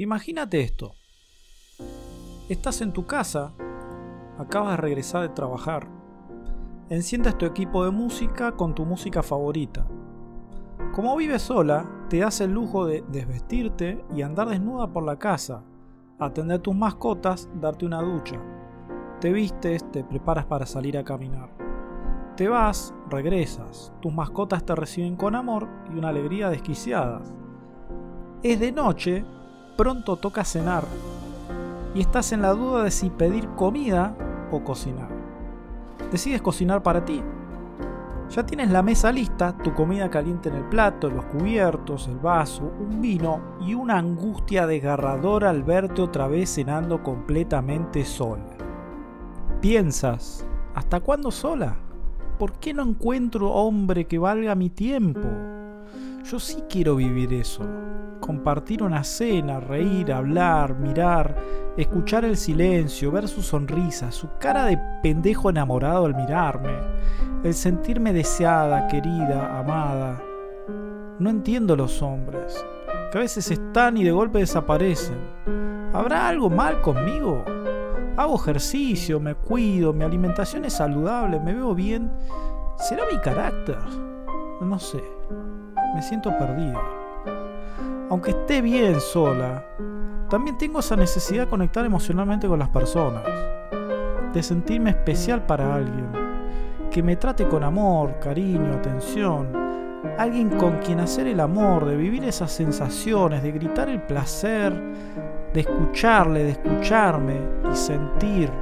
Imagínate 0.00 0.60
esto. 0.60 0.92
Estás 2.48 2.82
en 2.82 2.92
tu 2.92 3.04
casa, 3.04 3.52
acabas 4.38 4.70
de 4.70 4.76
regresar 4.76 5.22
de 5.22 5.30
trabajar. 5.30 5.88
Enciendes 6.88 7.36
tu 7.36 7.46
equipo 7.46 7.84
de 7.84 7.90
música 7.90 8.52
con 8.52 8.76
tu 8.76 8.84
música 8.84 9.24
favorita. 9.24 9.88
Como 10.94 11.16
vives 11.16 11.42
sola, 11.42 12.06
te 12.08 12.18
das 12.18 12.40
el 12.40 12.52
lujo 12.52 12.86
de 12.86 13.02
desvestirte 13.08 14.04
y 14.14 14.22
andar 14.22 14.48
desnuda 14.48 14.86
por 14.86 15.02
la 15.02 15.18
casa, 15.18 15.64
atender 16.20 16.60
tus 16.60 16.76
mascotas, 16.76 17.50
darte 17.60 17.84
una 17.84 18.00
ducha. 18.00 18.40
Te 19.20 19.32
vistes, 19.32 19.90
te 19.90 20.04
preparas 20.04 20.46
para 20.46 20.64
salir 20.64 20.96
a 20.96 21.02
caminar. 21.02 21.50
Te 22.36 22.48
vas, 22.48 22.94
regresas, 23.10 23.92
tus 24.00 24.12
mascotas 24.12 24.64
te 24.64 24.76
reciben 24.76 25.16
con 25.16 25.34
amor 25.34 25.68
y 25.92 25.98
una 25.98 26.10
alegría 26.10 26.50
desquiciadas. 26.50 27.34
Es 28.44 28.60
de 28.60 28.70
noche, 28.70 29.24
pronto 29.78 30.16
toca 30.16 30.44
cenar 30.44 30.82
y 31.94 32.00
estás 32.00 32.32
en 32.32 32.42
la 32.42 32.52
duda 32.52 32.82
de 32.82 32.90
si 32.90 33.10
pedir 33.10 33.48
comida 33.50 34.12
o 34.50 34.64
cocinar. 34.64 35.08
Decides 36.10 36.42
cocinar 36.42 36.82
para 36.82 37.04
ti. 37.04 37.22
Ya 38.28 38.44
tienes 38.44 38.70
la 38.70 38.82
mesa 38.82 39.12
lista, 39.12 39.56
tu 39.56 39.72
comida 39.74 40.10
caliente 40.10 40.48
en 40.48 40.56
el 40.56 40.64
plato, 40.64 41.08
los 41.08 41.24
cubiertos, 41.26 42.08
el 42.08 42.18
vaso, 42.18 42.64
un 42.80 43.00
vino 43.00 43.40
y 43.60 43.74
una 43.74 43.98
angustia 43.98 44.66
desgarradora 44.66 45.50
al 45.50 45.62
verte 45.62 46.02
otra 46.02 46.26
vez 46.26 46.52
cenando 46.52 47.00
completamente 47.00 48.04
sola. 48.04 48.56
Piensas, 49.60 50.44
¿hasta 50.74 50.98
cuándo 50.98 51.30
sola? 51.30 51.76
¿Por 52.36 52.54
qué 52.54 52.74
no 52.74 52.82
encuentro 52.82 53.52
hombre 53.52 54.06
que 54.06 54.18
valga 54.18 54.56
mi 54.56 54.70
tiempo? 54.70 55.57
Yo 56.24 56.38
sí 56.38 56.64
quiero 56.68 56.96
vivir 56.96 57.32
eso. 57.32 57.64
Compartir 58.20 58.82
una 58.82 59.04
cena, 59.04 59.60
reír, 59.60 60.12
hablar, 60.12 60.74
mirar, 60.74 61.34
escuchar 61.76 62.24
el 62.24 62.36
silencio, 62.36 63.10
ver 63.10 63.28
su 63.28 63.40
sonrisa, 63.40 64.10
su 64.10 64.28
cara 64.38 64.64
de 64.64 64.78
pendejo 65.02 65.48
enamorado 65.48 66.06
al 66.06 66.14
mirarme, 66.14 66.76
el 67.44 67.54
sentirme 67.54 68.12
deseada, 68.12 68.88
querida, 68.88 69.58
amada. 69.58 70.20
No 71.18 71.30
entiendo 71.30 71.76
los 71.76 72.02
hombres, 72.02 72.62
que 73.10 73.18
a 73.18 73.22
veces 73.22 73.50
están 73.50 73.96
y 73.96 74.04
de 74.04 74.10
golpe 74.10 74.40
desaparecen. 74.40 75.16
¿Habrá 75.94 76.28
algo 76.28 76.50
mal 76.50 76.82
conmigo? 76.82 77.44
Hago 78.16 78.34
ejercicio, 78.34 79.20
me 79.20 79.34
cuido, 79.34 79.92
mi 79.92 80.04
alimentación 80.04 80.64
es 80.64 80.74
saludable, 80.74 81.40
me 81.40 81.54
veo 81.54 81.74
bien. 81.74 82.10
¿Será 82.76 83.04
mi 83.10 83.18
carácter? 83.20 83.78
No 84.60 84.78
sé 84.78 85.02
me 85.98 86.02
siento 86.02 86.30
perdida. 86.38 86.80
Aunque 88.08 88.30
esté 88.30 88.62
bien 88.62 89.00
sola, 89.00 89.64
también 90.30 90.56
tengo 90.56 90.78
esa 90.78 90.94
necesidad 90.94 91.42
de 91.42 91.50
conectar 91.50 91.84
emocionalmente 91.84 92.46
con 92.46 92.60
las 92.60 92.68
personas, 92.68 93.24
de 94.32 94.40
sentirme 94.40 94.90
especial 94.90 95.44
para 95.44 95.74
alguien, 95.74 96.06
que 96.88 97.02
me 97.02 97.16
trate 97.16 97.48
con 97.48 97.64
amor, 97.64 98.20
cariño, 98.20 98.74
atención, 98.74 99.48
alguien 100.16 100.50
con 100.50 100.78
quien 100.78 101.00
hacer 101.00 101.26
el 101.26 101.40
amor, 101.40 101.84
de 101.84 101.96
vivir 101.96 102.22
esas 102.22 102.52
sensaciones, 102.52 103.42
de 103.42 103.50
gritar 103.50 103.88
el 103.88 104.00
placer, 104.00 104.72
de 105.52 105.60
escucharle, 105.60 106.44
de 106.44 106.50
escucharme 106.50 107.40
y 107.72 107.74
sentir, 107.74 108.52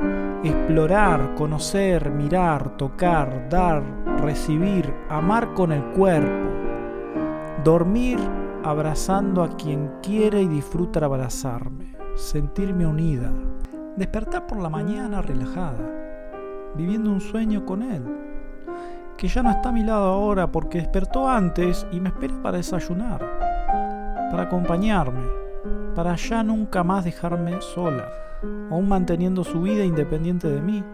explorar, 0.43 1.35
conocer, 1.35 2.09
mirar, 2.09 2.79
tocar, 2.79 3.47
dar, 3.51 3.83
recibir, 4.23 4.91
amar 5.11 5.53
con 5.53 5.73
el 5.73 5.83
cuerpo 5.93 6.46
Dormir 7.65 8.19
abrazando 8.63 9.43
a 9.43 9.49
quien 9.57 9.91
quiere 10.03 10.43
y 10.43 10.47
disfruta 10.47 11.05
abrazarme. 11.05 11.97
Sentirme 12.15 12.87
unida. 12.87 13.33
Despertar 13.97 14.47
por 14.47 14.59
la 14.61 14.69
mañana 14.69 15.23
relajada. 15.23 15.79
Viviendo 16.77 17.11
un 17.11 17.21
sueño 17.21 17.65
con 17.65 17.83
él. 17.83 18.05
Que 19.17 19.29
ya 19.29 19.43
no 19.43 19.51
está 19.51 19.71
a 19.71 19.73
mi 19.73 19.83
lado 19.83 20.05
ahora 20.05 20.53
porque 20.53 20.79
despertó 20.79 21.29
antes 21.29 21.87
y 21.91 21.99
me 21.99 22.11
espera 22.11 22.35
para 22.43 22.59
desayunar. 22.59 23.21
Para 24.31 24.43
acompañarme. 24.43 25.25
Para 25.95 26.15
ya 26.17 26.43
nunca 26.43 26.85
más 26.85 27.07
dejarme 27.07 27.61
sola. 27.63 28.07
Aún 28.71 28.87
manteniendo 28.87 29.43
su 29.45 29.63
vida 29.63 29.83
independiente 29.83 30.49
de 30.49 30.61
mí. 30.61 30.85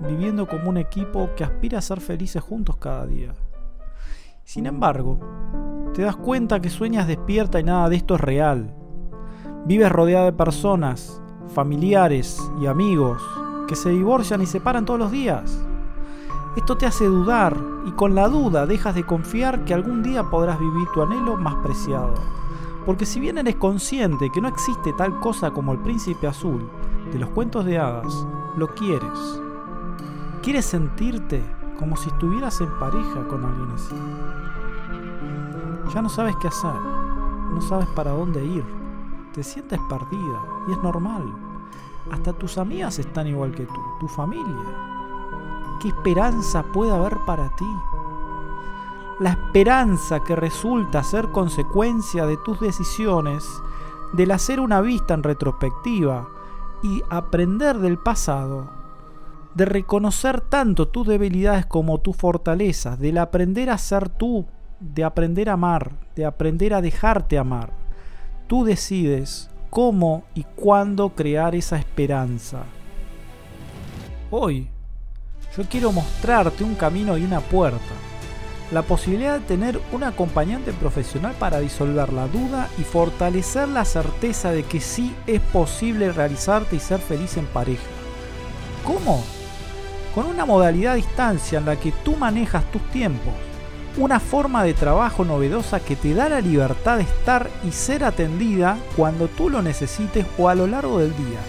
Viviendo 0.00 0.46
como 0.46 0.68
un 0.68 0.76
equipo 0.76 1.30
que 1.34 1.44
aspira 1.44 1.78
a 1.78 1.82
ser 1.82 2.00
felices 2.00 2.42
juntos 2.42 2.76
cada 2.76 3.06
día. 3.06 3.32
Sin 4.44 4.66
embargo, 4.66 5.18
te 5.94 6.02
das 6.02 6.16
cuenta 6.16 6.60
que 6.60 6.70
sueñas 6.70 7.06
despierta 7.06 7.60
y 7.60 7.64
nada 7.64 7.88
de 7.88 7.96
esto 7.96 8.14
es 8.14 8.20
real. 8.20 8.74
Vives 9.66 9.92
rodeada 9.92 10.26
de 10.26 10.32
personas, 10.32 11.22
familiares 11.54 12.40
y 12.60 12.66
amigos 12.66 13.22
que 13.68 13.76
se 13.76 13.90
divorcian 13.90 14.40
y 14.42 14.46
separan 14.46 14.84
todos 14.84 14.98
los 14.98 15.10
días. 15.10 15.64
Esto 16.56 16.76
te 16.76 16.86
hace 16.86 17.04
dudar 17.04 17.56
y 17.86 17.92
con 17.92 18.14
la 18.14 18.28
duda 18.28 18.66
dejas 18.66 18.94
de 18.94 19.04
confiar 19.04 19.64
que 19.64 19.74
algún 19.74 20.02
día 20.02 20.24
podrás 20.24 20.58
vivir 20.58 20.88
tu 20.94 21.02
anhelo 21.02 21.36
más 21.36 21.54
preciado. 21.56 22.14
Porque 22.84 23.06
si 23.06 23.20
bien 23.20 23.38
eres 23.38 23.56
consciente 23.56 24.30
que 24.30 24.40
no 24.40 24.48
existe 24.48 24.92
tal 24.94 25.20
cosa 25.20 25.52
como 25.52 25.72
el 25.72 25.78
príncipe 25.78 26.26
azul 26.26 26.68
de 27.12 27.18
los 27.18 27.28
cuentos 27.30 27.64
de 27.64 27.78
hadas, 27.78 28.26
lo 28.56 28.68
quieres. 28.74 29.40
Quieres 30.42 30.64
sentirte 30.64 31.42
como 31.78 31.96
si 31.96 32.08
estuvieras 32.08 32.60
en 32.60 32.70
pareja 32.78 33.26
con 33.28 33.44
alguien 33.44 33.70
así. 33.70 33.94
Ya 35.90 36.00
no 36.00 36.08
sabes 36.08 36.36
qué 36.36 36.48
hacer, 36.48 36.74
no 36.74 37.60
sabes 37.60 37.88
para 37.88 38.12
dónde 38.12 38.44
ir, 38.44 38.64
te 39.34 39.42
sientes 39.42 39.78
perdida 39.88 40.40
y 40.68 40.72
es 40.72 40.78
normal. 40.82 41.34
Hasta 42.10 42.32
tus 42.32 42.58
amigas 42.58 42.98
están 42.98 43.26
igual 43.26 43.52
que 43.54 43.66
tú, 43.66 43.80
tu 44.00 44.08
familia. 44.08 44.56
¿Qué 45.80 45.88
esperanza 45.88 46.62
puede 46.62 46.92
haber 46.92 47.18
para 47.26 47.48
ti? 47.56 47.66
La 49.20 49.30
esperanza 49.30 50.20
que 50.20 50.34
resulta 50.34 51.02
ser 51.02 51.30
consecuencia 51.30 52.26
de 52.26 52.36
tus 52.38 52.60
decisiones, 52.60 53.44
del 54.12 54.30
hacer 54.30 54.60
una 54.60 54.80
vista 54.80 55.14
en 55.14 55.22
retrospectiva 55.22 56.28
y 56.82 57.02
aprender 57.10 57.78
del 57.78 57.98
pasado, 57.98 58.70
de 59.54 59.64
reconocer 59.64 60.40
tanto 60.40 60.88
tus 60.88 61.06
debilidades 61.06 61.66
como 61.66 61.98
tus 61.98 62.16
fortalezas, 62.16 62.98
del 62.98 63.18
aprender 63.18 63.70
a 63.70 63.78
ser 63.78 64.08
tú 64.08 64.46
de 64.82 65.04
aprender 65.04 65.48
a 65.48 65.54
amar, 65.54 65.92
de 66.16 66.24
aprender 66.24 66.74
a 66.74 66.82
dejarte 66.82 67.38
amar. 67.38 67.70
Tú 68.48 68.64
decides 68.64 69.48
cómo 69.70 70.24
y 70.34 70.42
cuándo 70.42 71.10
crear 71.10 71.54
esa 71.54 71.78
esperanza. 71.78 72.64
Hoy, 74.30 74.68
yo 75.56 75.64
quiero 75.64 75.92
mostrarte 75.92 76.64
un 76.64 76.74
camino 76.74 77.16
y 77.16 77.24
una 77.24 77.40
puerta. 77.40 77.78
La 78.72 78.82
posibilidad 78.82 79.38
de 79.38 79.46
tener 79.46 79.80
un 79.92 80.02
acompañante 80.02 80.72
profesional 80.72 81.34
para 81.38 81.60
disolver 81.60 82.12
la 82.12 82.26
duda 82.26 82.68
y 82.78 82.82
fortalecer 82.82 83.68
la 83.68 83.84
certeza 83.84 84.50
de 84.50 84.64
que 84.64 84.80
sí 84.80 85.14
es 85.26 85.40
posible 85.40 86.10
realizarte 86.10 86.76
y 86.76 86.80
ser 86.80 86.98
feliz 86.98 87.36
en 87.36 87.46
pareja. 87.46 87.82
¿Cómo? 88.84 89.22
Con 90.14 90.26
una 90.26 90.46
modalidad 90.46 90.94
a 90.94 90.96
distancia 90.96 91.58
en 91.58 91.66
la 91.66 91.76
que 91.78 91.92
tú 91.92 92.16
manejas 92.16 92.64
tus 92.72 92.82
tiempos 92.90 93.34
una 93.98 94.20
forma 94.20 94.64
de 94.64 94.72
trabajo 94.72 95.24
novedosa 95.24 95.80
que 95.80 95.96
te 95.96 96.14
da 96.14 96.28
la 96.28 96.40
libertad 96.40 96.96
de 96.96 97.02
estar 97.02 97.50
y 97.62 97.72
ser 97.72 98.04
atendida 98.04 98.78
cuando 98.96 99.28
tú 99.28 99.50
lo 99.50 99.60
necesites 99.60 100.26
o 100.38 100.48
a 100.48 100.54
lo 100.54 100.66
largo 100.66 100.98
del 100.98 101.14
día, 101.14 101.40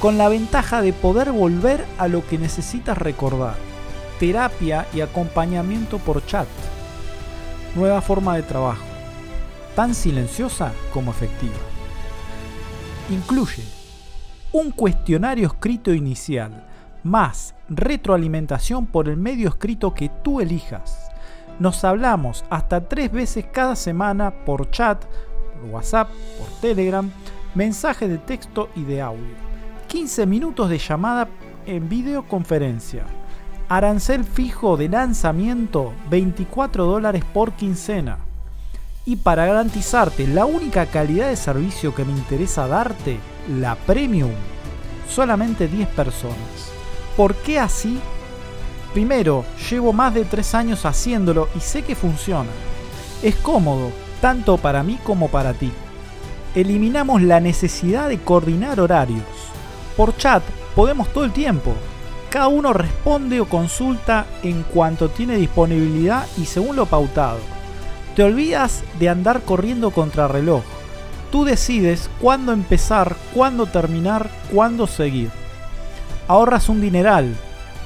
con 0.00 0.16
la 0.16 0.28
ventaja 0.28 0.80
de 0.80 0.92
poder 0.92 1.32
volver 1.32 1.84
a 1.98 2.06
lo 2.06 2.24
que 2.26 2.38
necesitas 2.38 2.96
recordar, 2.96 3.56
terapia 4.20 4.86
y 4.94 5.00
acompañamiento 5.00 5.98
por 5.98 6.24
chat, 6.24 6.46
nueva 7.74 8.00
forma 8.00 8.36
de 8.36 8.44
trabajo, 8.44 8.84
tan 9.74 9.92
silenciosa 9.94 10.72
como 10.92 11.10
efectiva. 11.10 11.56
Incluye 13.10 13.64
un 14.52 14.70
cuestionario 14.70 15.48
escrito 15.48 15.92
inicial, 15.92 16.64
más 17.02 17.54
retroalimentación 17.68 18.86
por 18.86 19.08
el 19.08 19.16
medio 19.16 19.48
escrito 19.48 19.94
que 19.94 20.10
tú 20.22 20.40
elijas 20.40 21.10
nos 21.58 21.84
hablamos 21.84 22.44
hasta 22.50 22.88
tres 22.88 23.10
veces 23.10 23.46
cada 23.50 23.76
semana 23.76 24.30
por 24.44 24.70
chat, 24.70 25.02
por 25.04 25.70
WhatsApp, 25.70 26.08
por 26.38 26.48
Telegram, 26.60 27.10
mensajes 27.54 28.08
de 28.08 28.18
texto 28.18 28.68
y 28.74 28.84
de 28.84 29.00
audio. 29.00 29.34
15 29.88 30.26
minutos 30.26 30.68
de 30.68 30.78
llamada 30.78 31.28
en 31.64 31.88
videoconferencia. 31.88 33.04
Arancel 33.68 34.24
fijo 34.24 34.76
de 34.76 34.88
lanzamiento 34.88 35.92
24 36.10 36.84
dólares 36.84 37.24
por 37.32 37.52
quincena. 37.52 38.18
Y 39.04 39.16
para 39.16 39.46
garantizarte 39.46 40.26
la 40.26 40.44
única 40.46 40.86
calidad 40.86 41.28
de 41.28 41.36
servicio 41.36 41.94
que 41.94 42.04
me 42.04 42.12
interesa 42.12 42.66
darte, 42.66 43.18
la 43.48 43.76
premium, 43.76 44.32
solamente 45.08 45.68
10 45.68 45.88
personas. 45.88 46.72
¿Por 47.16 47.34
qué 47.36 47.58
así? 47.58 48.00
Primero, 48.96 49.44
llevo 49.70 49.92
más 49.92 50.14
de 50.14 50.24
3 50.24 50.54
años 50.54 50.86
haciéndolo 50.86 51.50
y 51.54 51.60
sé 51.60 51.82
que 51.82 51.94
funciona. 51.94 52.48
Es 53.22 53.36
cómodo, 53.36 53.90
tanto 54.22 54.56
para 54.56 54.82
mí 54.82 54.98
como 55.04 55.28
para 55.28 55.52
ti. 55.52 55.70
eliminamos 56.54 57.20
la 57.20 57.38
necesidad 57.38 58.08
de 58.08 58.18
coordinar 58.18 58.80
horarios. 58.80 59.20
Por 59.98 60.16
chat 60.16 60.42
podemos 60.74 61.12
todo 61.12 61.24
el 61.24 61.32
tiempo. 61.32 61.74
Cada 62.30 62.48
uno 62.48 62.72
responde 62.72 63.38
o 63.38 63.44
consulta 63.44 64.24
en 64.42 64.62
cuanto 64.62 65.10
tiene 65.10 65.36
disponibilidad 65.36 66.26
y 66.38 66.46
según 66.46 66.76
lo 66.76 66.86
pautado. 66.86 67.40
Te 68.14 68.22
olvidas 68.22 68.82
de 68.98 69.10
andar 69.10 69.42
corriendo 69.42 69.90
contra 69.90 70.26
reloj. 70.26 70.62
Tú 71.30 71.44
decides 71.44 72.08
cuándo 72.18 72.52
empezar, 72.52 73.14
cuándo 73.34 73.66
terminar, 73.66 74.30
cuándo 74.50 74.86
seguir. 74.86 75.28
Ahorras 76.28 76.70
un 76.70 76.80
dineral. 76.80 77.36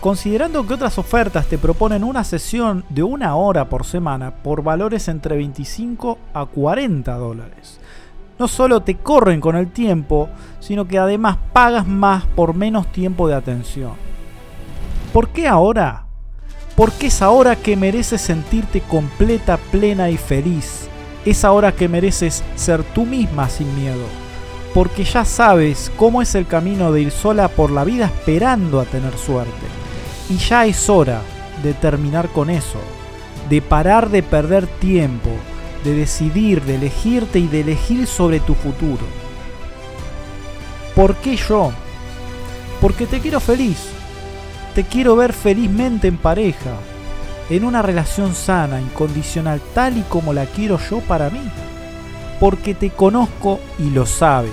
Considerando 0.00 0.66
que 0.66 0.74
otras 0.74 0.96
ofertas 0.98 1.46
te 1.46 1.58
proponen 1.58 2.04
una 2.04 2.24
sesión 2.24 2.84
de 2.88 3.02
una 3.02 3.36
hora 3.36 3.68
por 3.68 3.84
semana 3.84 4.30
por 4.42 4.62
valores 4.62 5.08
entre 5.08 5.36
25 5.36 6.18
a 6.32 6.46
40 6.46 7.14
dólares 7.16 7.80
no 8.40 8.48
solo 8.48 8.80
te 8.80 8.96
corren 8.96 9.38
con 9.38 9.54
el 9.54 9.70
tiempo, 9.70 10.30
sino 10.60 10.88
que 10.88 10.98
además 10.98 11.36
pagas 11.52 11.86
más 11.86 12.24
por 12.24 12.54
menos 12.54 12.90
tiempo 12.90 13.28
de 13.28 13.34
atención. 13.34 13.92
¿Por 15.12 15.28
qué 15.28 15.46
ahora? 15.46 16.06
Porque 16.74 17.08
es 17.08 17.20
ahora 17.20 17.54
que 17.54 17.76
mereces 17.76 18.22
sentirte 18.22 18.80
completa, 18.80 19.58
plena 19.70 20.08
y 20.08 20.16
feliz. 20.16 20.88
Es 21.26 21.44
ahora 21.44 21.72
que 21.72 21.86
mereces 21.86 22.42
ser 22.56 22.82
tú 22.82 23.04
misma 23.04 23.50
sin 23.50 23.76
miedo. 23.78 24.06
Porque 24.72 25.04
ya 25.04 25.26
sabes 25.26 25.92
cómo 25.98 26.22
es 26.22 26.34
el 26.34 26.46
camino 26.46 26.92
de 26.92 27.02
ir 27.02 27.10
sola 27.10 27.48
por 27.48 27.70
la 27.70 27.84
vida 27.84 28.06
esperando 28.06 28.80
a 28.80 28.86
tener 28.86 29.18
suerte. 29.18 29.79
Y 30.30 30.38
ya 30.38 30.64
es 30.64 30.88
hora 30.88 31.20
de 31.62 31.74
terminar 31.74 32.30
con 32.30 32.48
eso. 32.48 32.80
De 33.50 33.60
parar 33.60 34.08
de 34.08 34.22
perder 34.22 34.66
tiempo 34.66 35.30
de 35.84 35.94
decidir, 35.94 36.62
de 36.62 36.76
elegirte 36.76 37.38
y 37.38 37.46
de 37.46 37.60
elegir 37.60 38.06
sobre 38.06 38.40
tu 38.40 38.54
futuro. 38.54 39.04
¿Por 40.94 41.16
qué 41.16 41.36
yo? 41.36 41.72
Porque 42.80 43.06
te 43.06 43.20
quiero 43.20 43.40
feliz. 43.40 43.78
Te 44.74 44.84
quiero 44.84 45.16
ver 45.16 45.32
felizmente 45.32 46.06
en 46.06 46.16
pareja, 46.16 46.74
en 47.48 47.64
una 47.64 47.82
relación 47.82 48.34
sana, 48.34 48.80
incondicional, 48.80 49.60
tal 49.74 49.98
y 49.98 50.02
como 50.02 50.32
la 50.32 50.46
quiero 50.46 50.78
yo 50.90 51.00
para 51.00 51.28
mí. 51.30 51.42
Porque 52.38 52.74
te 52.74 52.90
conozco 52.90 53.58
y 53.78 53.90
lo 53.90 54.06
sabes. 54.06 54.52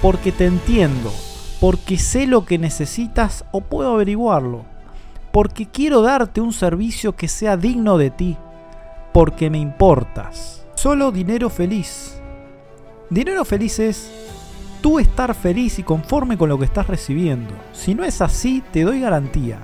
Porque 0.00 0.32
te 0.32 0.46
entiendo. 0.46 1.12
Porque 1.60 1.98
sé 1.98 2.26
lo 2.26 2.44
que 2.44 2.58
necesitas 2.58 3.44
o 3.52 3.60
puedo 3.60 3.92
averiguarlo. 3.92 4.64
Porque 5.32 5.66
quiero 5.66 6.02
darte 6.02 6.40
un 6.40 6.52
servicio 6.52 7.14
que 7.14 7.28
sea 7.28 7.56
digno 7.56 7.98
de 7.98 8.10
ti 8.10 8.36
porque 9.12 9.50
me 9.50 9.58
importas. 9.58 10.64
Solo 10.74 11.12
dinero 11.12 11.50
feliz. 11.50 12.20
Dinero 13.10 13.44
feliz 13.44 13.78
es 13.78 14.10
tú 14.80 14.98
estar 14.98 15.34
feliz 15.34 15.78
y 15.78 15.82
conforme 15.82 16.38
con 16.38 16.48
lo 16.48 16.58
que 16.58 16.64
estás 16.64 16.86
recibiendo. 16.86 17.52
Si 17.72 17.94
no 17.94 18.04
es 18.04 18.20
así, 18.20 18.62
te 18.72 18.82
doy 18.82 19.00
garantía. 19.00 19.58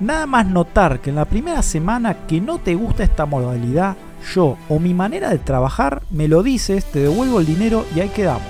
Nada 0.00 0.26
más 0.26 0.46
notar 0.46 1.00
que 1.00 1.10
en 1.10 1.16
la 1.16 1.24
primera 1.24 1.62
semana 1.62 2.26
que 2.26 2.40
no 2.40 2.58
te 2.58 2.74
gusta 2.74 3.04
esta 3.04 3.26
modalidad, 3.26 3.96
yo 4.34 4.56
o 4.68 4.78
mi 4.78 4.94
manera 4.94 5.28
de 5.30 5.38
trabajar, 5.38 6.02
me 6.10 6.26
lo 6.26 6.42
dices, 6.42 6.84
te 6.86 7.00
devuelvo 7.00 7.40
el 7.40 7.46
dinero 7.46 7.84
y 7.94 8.00
ahí 8.00 8.08
quedamos. 8.08 8.42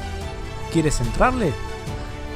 ¿Quieres 0.72 1.00
entrarle? 1.00 1.52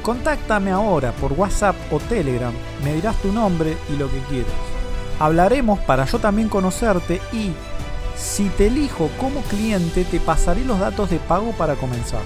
Contáctame 0.01 0.71
ahora 0.71 1.11
por 1.11 1.33
WhatsApp 1.33 1.75
o 1.91 1.99
Telegram, 1.99 2.53
me 2.83 2.95
dirás 2.95 3.15
tu 3.17 3.31
nombre 3.31 3.77
y 3.93 3.97
lo 3.97 4.09
que 4.09 4.19
quieras. 4.29 4.53
Hablaremos 5.19 5.79
para 5.79 6.05
yo 6.05 6.19
también 6.19 6.47
conocerte 6.47 7.21
y 7.33 7.51
si 8.15 8.49
te 8.49 8.67
elijo 8.67 9.09
como 9.19 9.41
cliente, 9.41 10.05
te 10.05 10.19
pasaré 10.19 10.63
los 10.63 10.79
datos 10.79 11.09
de 11.09 11.19
pago 11.19 11.51
para 11.51 11.75
comenzar. 11.75 12.21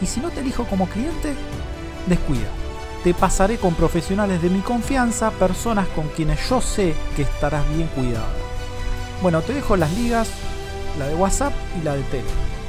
Y 0.00 0.06
si 0.06 0.20
no 0.20 0.30
te 0.30 0.40
elijo 0.40 0.64
como 0.64 0.86
cliente, 0.88 1.34
descuida. 2.06 2.48
Te 3.04 3.14
pasaré 3.14 3.56
con 3.56 3.74
profesionales 3.74 4.42
de 4.42 4.50
mi 4.50 4.60
confianza, 4.60 5.30
personas 5.30 5.88
con 5.88 6.08
quienes 6.08 6.48
yo 6.48 6.60
sé 6.60 6.94
que 7.16 7.22
estarás 7.22 7.68
bien 7.74 7.88
cuidado. 7.88 8.26
Bueno, 9.22 9.42
te 9.42 9.54
dejo 9.54 9.76
las 9.76 9.92
ligas, 9.92 10.28
la 10.98 11.08
de 11.08 11.14
WhatsApp 11.14 11.52
y 11.80 11.84
la 11.84 11.94
de 11.94 12.02
Telegram. 12.04 12.59